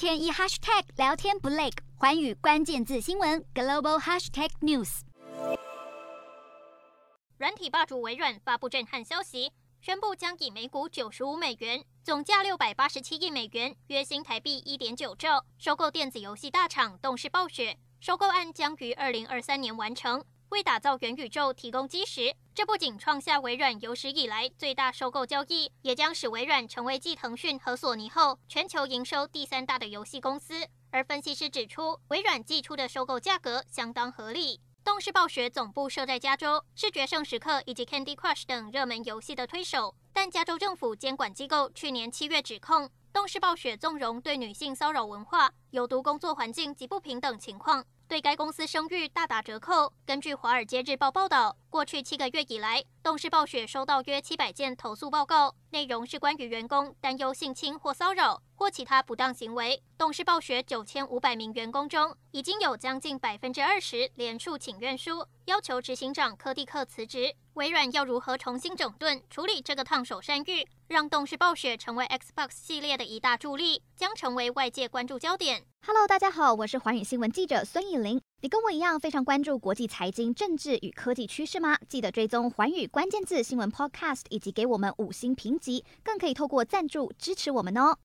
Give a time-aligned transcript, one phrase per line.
[0.00, 1.68] 天一 hashtag 聊天不累，
[1.98, 5.00] 寰宇关键字新闻 global hashtag news。
[7.36, 9.52] 软体霸主微软发布震撼消息，
[9.82, 17.76] 宣布将以每股九十五美元，总价六百八十七亿美元（约新台币一点九兆）收购电子游戏大厂动视暴雪。
[18.00, 20.24] 收购案将于二零二三年完成。
[20.50, 30.66] 为打造元宇宙提供基石，这不仅创下微软有史以来最大收购交易，也将使微软成为继腾讯和索尼后全球营收第三大的游戏公司。
[30.90, 34.60] 而分析师指出，微软寄出的收购价格相当合理。
[34.82, 47.84] 动视暴雪总部设在加州，是《决胜时刻》以及《Candy Crush》等热门游戏的推手，但加州政府监管机构去年七月指控动视暴雪纵容对女性骚扰文化、有毒工作环境及不平等情况。
[48.10, 49.92] 对该公司声誉大打折扣。
[50.04, 59.80] 根据《华尔街日报》报道，过去七个月以来，动视暴雪收到约七百件投诉报告，内容是关于员工担忧性侵或骚扰或其他不当行为。
[59.96, 67.36] 动视暴雪九千五百名员工中，已经有将近百分之二十联署请愿书，要求执行长柯蒂克辞职。
[67.54, 75.66] 微软要如何重新整顿处理这个烫手山芋，让动视暴雪成为 Xbox 系列的一大助力，将成为外界关注焦点。
[75.82, 78.20] Hello，大家好，我是寰宇新闻记者孙艺玲。
[78.42, 81.78] 你跟我一样非常关注国际财经、政治与科技趋势吗？
[81.88, 87.96] 记得追踪寰宇关键字新闻 Podcast，以及给我们五星评级，更可以透过赞助支持我们哦。